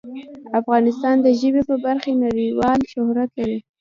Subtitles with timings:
[0.59, 3.57] افغانستان د ژبې په برخه کې نړیوال شهرت لري.